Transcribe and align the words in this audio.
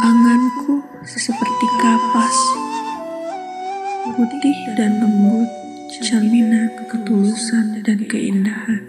Anganku 0.00 0.80
seperti 1.04 1.66
kapas, 1.76 2.36
putih 4.16 4.58
dan 4.80 5.04
lembut, 5.04 5.50
cerminan 5.92 6.72
ketulusan 6.88 7.84
dan 7.84 8.00
keindahan. 8.08 8.79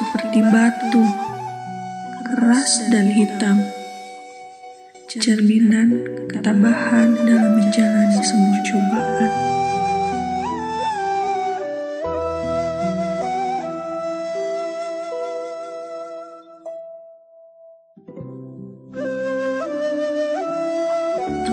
Seperti 0.00 0.40
batu, 0.48 1.04
keras 2.24 2.88
dan 2.88 3.12
hitam, 3.12 3.60
cerminan 5.04 5.92
ketabahan 6.24 7.20
dalam 7.28 7.60
menjalani 7.60 8.16
semua 8.24 8.58
cobaan. 8.64 9.32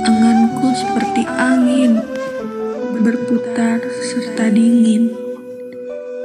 Anganku 0.08 0.72
seperti 0.72 1.28
angin, 1.28 2.00
berputar 3.04 3.84
serta 4.08 4.48
dingin, 4.56 5.12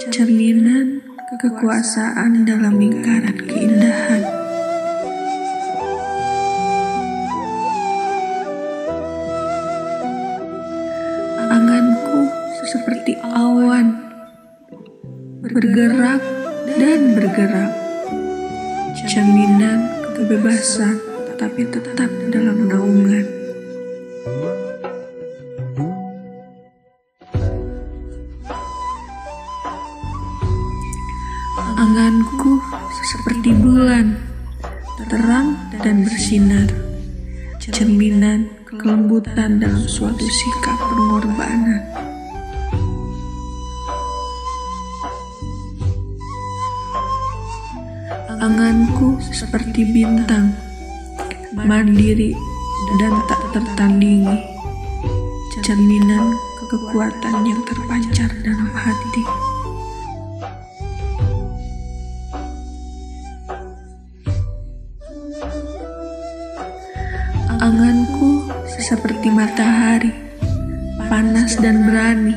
cerminan 0.07 1.02
kekuasaan 1.33 2.45
dalam 2.45 2.77
lingkaran 2.77 3.37
keindahan. 3.49 4.21
Anganku 11.49 12.29
seperti 12.69 13.17
awan, 13.25 13.97
bergerak 15.41 16.21
dan 16.77 17.01
bergerak, 17.17 17.73
cerminan 19.09 19.89
kebebasan 20.13 21.01
tapi 21.41 21.65
tetap 21.65 22.13
dalam 22.29 22.69
naungan. 22.69 23.42
Anganku 31.83 32.63
seperti 33.11 33.59
bulan, 33.59 34.15
terang 35.11 35.59
dan 35.83 36.07
bersinar, 36.07 36.71
cerminan 37.59 38.47
kelembutan 38.71 39.59
dalam 39.59 39.83
suatu 39.91 40.23
sikap 40.23 40.79
pengorbanan. 40.79 41.83
Anganku 48.39 49.19
seperti 49.35 49.83
bintang, 49.83 50.55
mandiri 51.67 52.31
dan 53.03 53.15
tak 53.27 53.43
tertandingi, 53.59 54.39
cerminan 55.67 56.31
kekuatan 56.71 57.43
yang 57.43 57.59
terpancar 57.67 58.31
dalam 58.47 58.71
hati. 58.71 59.52
Anganku 67.63 68.47
seperti 68.79 69.31
matahari, 69.31 70.11
panas 71.11 71.59
dan 71.59 71.87
berani, 71.87 72.35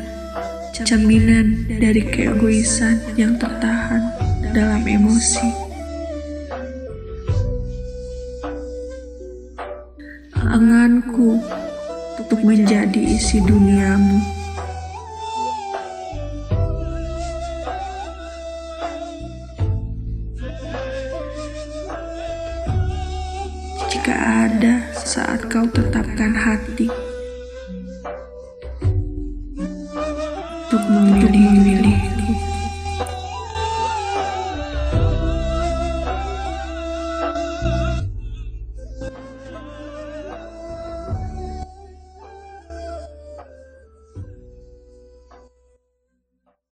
cerminan 0.74 1.70
dari 1.70 2.02
keegoisan 2.02 2.98
yang 3.14 3.38
tertahan 3.38 4.10
dalam 4.54 4.82
emosi. 4.86 5.50
Anganku 10.46 11.42
untuk 12.22 12.42
menjadi 12.42 13.02
isi 13.02 13.38
duniamu. 13.42 14.45
Jika 24.06 24.22
ada 24.22 24.86
saat 24.94 25.50
kau 25.50 25.66
tetapkan 25.66 26.38
hati 26.38 26.86
untuk 30.70 30.84
memilih 30.94 32.15